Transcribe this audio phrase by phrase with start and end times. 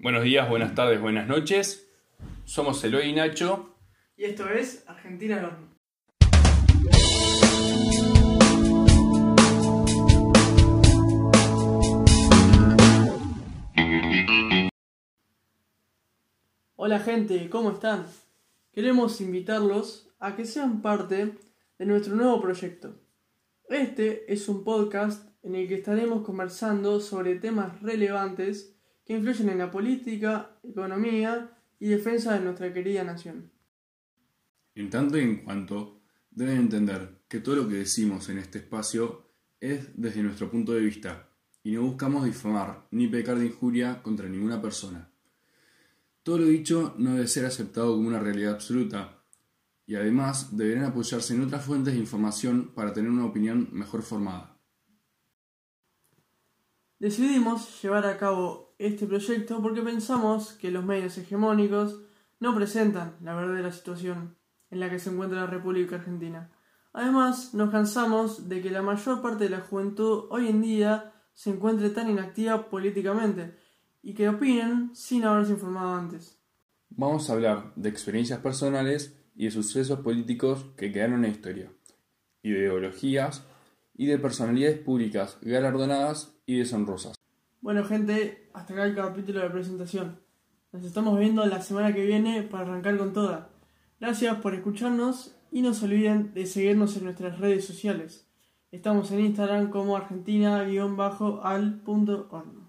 [0.00, 1.90] Buenos días, buenas tardes, buenas noches.
[2.44, 3.74] Somos Eloy y Nacho.
[4.16, 5.58] Y esto es Argentina al.
[16.76, 18.06] Hola gente, ¿cómo están?
[18.70, 21.34] Queremos invitarlos a que sean parte
[21.76, 22.94] de nuestro nuevo proyecto.
[23.68, 28.77] Este es un podcast en el que estaremos conversando sobre temas relevantes
[29.08, 33.50] que influyen en la política, economía y defensa de nuestra querida nación.
[34.74, 39.32] En tanto y en cuanto, deben entender que todo lo que decimos en este espacio
[39.60, 41.30] es desde nuestro punto de vista
[41.64, 45.10] y no buscamos difamar ni pecar de injuria contra ninguna persona.
[46.22, 49.22] Todo lo dicho no debe ser aceptado como una realidad absoluta
[49.86, 54.57] y además deberán apoyarse en otras fuentes de información para tener una opinión mejor formada.
[56.98, 62.00] Decidimos llevar a cabo este proyecto porque pensamos que los medios hegemónicos
[62.40, 64.36] no presentan la verdadera situación
[64.70, 66.50] en la que se encuentra la República Argentina.
[66.92, 71.50] Además, nos cansamos de que la mayor parte de la juventud hoy en día se
[71.50, 73.56] encuentre tan inactiva políticamente
[74.02, 76.40] y que opinen sin haberse informado antes.
[76.88, 81.72] Vamos a hablar de experiencias personales y de sucesos políticos que quedaron en la historia,
[82.42, 83.46] ideologías
[83.98, 87.16] y de personalidades públicas galardonadas y deshonrosas.
[87.60, 90.20] Bueno gente, hasta acá el capítulo de presentación.
[90.72, 93.50] Nos estamos viendo la semana que viene para arrancar con toda.
[94.00, 98.28] Gracias por escucharnos y no se olviden de seguirnos en nuestras redes sociales.
[98.70, 102.67] Estamos en Instagram como argentina-al.horno.